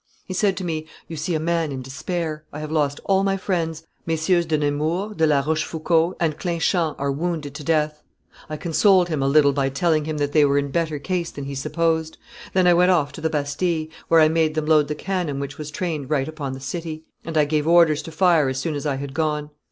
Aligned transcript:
He 0.25 0.33
said 0.33 0.57
to 0.57 0.63
me, 0.63 0.87
'You 1.07 1.15
see 1.15 1.35
a 1.35 1.39
man 1.39 1.71
in 1.71 1.83
despair; 1.83 2.43
I 2.51 2.57
have 2.59 2.71
lost 2.71 2.99
all 3.05 3.23
my 3.23 3.37
friends; 3.37 3.83
MM. 4.07 4.47
de 4.47 4.57
Nemours, 4.57 5.15
de 5.15 5.27
la 5.27 5.41
Rochefoucauld, 5.41 6.15
and 6.19 6.39
Clinchamps 6.39 6.95
are 6.97 7.11
wounded 7.11 7.53
to 7.53 7.63
death.' 7.63 8.01
I 8.49 8.57
consoled 8.57 9.09
him 9.09 9.21
a 9.21 9.27
little 9.27 9.53
by 9.53 9.69
telling 9.69 10.05
him 10.05 10.17
that 10.17 10.31
they 10.31 10.43
were 10.43 10.57
in 10.57 10.71
better 10.71 10.97
case 10.97 11.29
than 11.29 11.43
he 11.45 11.53
supposed. 11.53 12.17
Then 12.53 12.65
I 12.65 12.73
went 12.73 12.89
off 12.89 13.11
to 13.11 13.21
the 13.21 13.29
Bastille, 13.29 13.89
where 14.07 14.21
I 14.21 14.27
made 14.27 14.55
them 14.55 14.65
load 14.65 14.87
the 14.87 14.95
cannon 14.95 15.39
which 15.39 15.59
was 15.59 15.69
trained 15.69 16.09
right 16.09 16.27
upon 16.27 16.53
the 16.53 16.59
city; 16.59 17.03
and 17.23 17.37
I 17.37 17.45
gave 17.45 17.67
orders 17.67 18.01
to 18.01 18.11
fire 18.11 18.49
as 18.49 18.57
soon 18.59 18.73
as 18.73 18.87
I 18.87 18.95
had 18.95 19.13
gone. 19.13 19.51